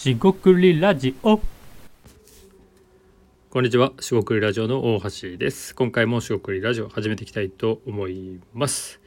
[0.00, 1.42] しごくりラジオ
[3.50, 5.74] こんにちは、しごくりラジオの大橋です。
[5.74, 8.98] 今回もしごくりラジオ始めていきたいと思います。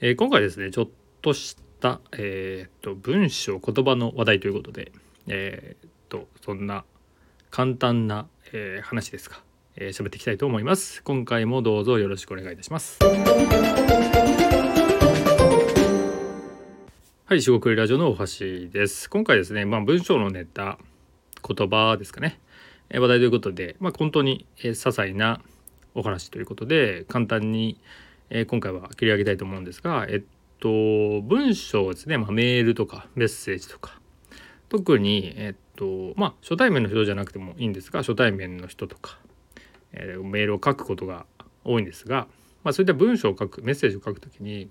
[0.00, 0.88] えー今回ですね、ちょっ
[1.20, 4.92] とした、えーっと文章、言葉の話題ということで、
[5.26, 6.86] えーっとそんな
[7.50, 9.42] 簡単な、えー話ですが、
[9.76, 11.02] えー喋っていきたいと思います。
[11.02, 12.98] 今回もどうぞよろしくお願いいたします。
[17.28, 19.10] はい、しごくりラジオの大橋です。
[19.10, 20.78] 今回ですね、まあ文章のネタ、
[21.46, 22.40] 言葉ですかね。
[22.88, 25.42] え話題ということで、まあ、本当に、え些細な
[25.94, 27.78] お話ということで簡単に、
[28.30, 30.22] え今回は切り上げたいと思うんですが、えっ
[30.58, 34.00] と、文章ですね、まあ、メールとかメッセージとか
[34.70, 39.18] 特に、えっとまあ、初対面の人じゃなくてもいいんですが初対面の人とか、
[39.92, 41.26] えメールを書くことが
[41.62, 42.26] 多いんですが、
[42.64, 44.70] まあ、そういった文章を書くメッセージを書くときに、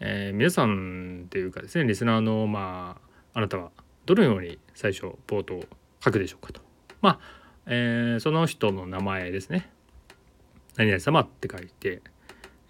[0.00, 2.96] えー皆さんっていうかですねリスナーの、ま
[3.34, 3.70] あ、あなたは
[4.06, 5.60] どのように最初冒頭
[6.02, 6.60] 書くでしょうかと。
[7.02, 7.18] まあ、
[7.66, 9.70] えーその人の名前ですね。
[10.76, 12.00] 何々様って書いて、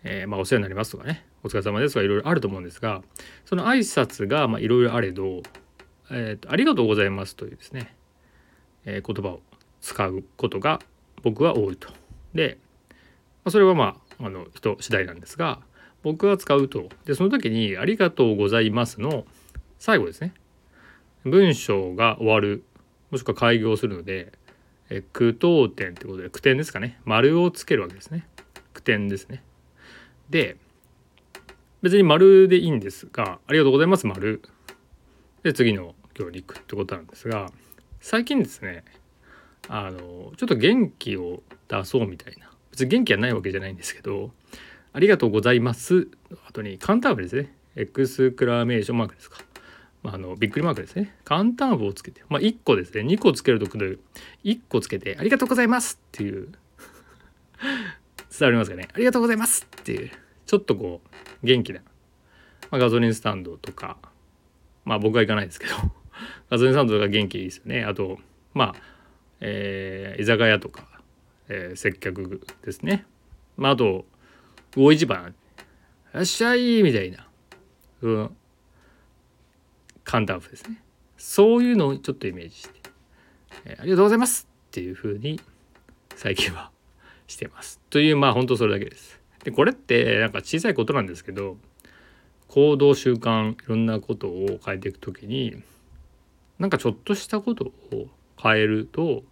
[0.03, 3.03] えーまあ、お世話になりますとかね、お疲れ様ですとかいろいろあると思うんですが、
[3.45, 5.43] その挨拶がまあいろいろあれど、
[6.11, 7.95] えーと、ありがとうございますというですね、
[8.85, 9.41] え言葉を
[9.81, 10.81] 使うことが
[11.23, 11.89] 僕は多いと。
[12.35, 12.59] で、
[12.91, 12.97] ま
[13.47, 15.61] あ、それはまあ、あの人次第なんですが、
[16.03, 16.89] 僕は使うと。
[17.05, 19.27] で、その時に、ありがとうございますの
[19.79, 20.35] 最後ですね。
[21.25, 22.65] 文章が終わる。
[23.11, 24.33] もしくは開業するので、
[24.91, 26.99] え句読点ってことで句点ですかね。
[27.05, 28.27] 丸をつけるわけですね。
[28.75, 29.43] 句点ですね。
[30.29, 30.57] で
[31.83, 34.43] 別に丸でいいんですがありがとうございます丸。
[35.43, 37.51] で次の行に行くってことなんですが
[38.01, 38.85] 最近ですね
[39.69, 39.99] あの
[40.37, 42.51] ちょっと元気を出そうみたいな。
[42.73, 44.31] 別に元気はないわけじゃないんですけど
[44.93, 49.39] ありがとうございますの後にカンターブですねエクスクラメーションマークですか
[50.03, 51.15] まあ、あのびっくりマークですね。
[51.25, 53.03] 簡単符をつけて、まあ、1個ですね。
[53.03, 54.01] 2個つけるとくる。
[54.45, 56.49] 1個つけて、ありがとうございますっていう。
[58.31, 58.89] 伝わりますかね。
[58.95, 60.11] ありがとうございますっていう。
[60.47, 61.81] ちょっとこう、元気な。
[62.71, 63.99] まあ、ガソリンスタンドとか、
[64.85, 65.75] まあ僕は行かないですけど、
[66.49, 67.85] ガソリンスタンドとか元気いいですよね。
[67.85, 68.19] あと、
[68.55, 68.77] まあ、
[69.41, 71.03] えー居酒屋とか、
[71.49, 73.05] えー接客ですね。
[73.59, 74.07] まああと、
[74.77, 75.33] 魚市場、い
[76.13, 77.27] らっしゃいみたいな。
[78.03, 78.37] うん。
[80.05, 80.83] 簡単符ですね。
[81.17, 82.81] そういうのをちょっとイメージして、
[83.65, 85.41] えーありがとうございますっていう風に
[86.17, 86.71] 最近は
[87.27, 87.81] してます。
[87.91, 89.21] というまあ本当それだけです。
[89.45, 91.57] でこれってなんか小さいことなんですけど
[92.49, 95.63] 行動習慣いろんなことを変えていくときに
[96.59, 99.23] なんかちょっとしたことを変えると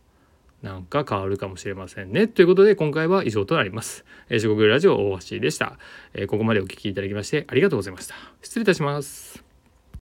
[0.62, 2.26] なんか変わるかもしれませんね。
[2.26, 4.04] ということで今回は以上となります。
[4.28, 5.78] えー、四国ラジオ大橋でした、
[6.14, 8.14] えーここまでお聴きいただきましてありがとうございました。
[8.42, 9.47] 失礼いたします。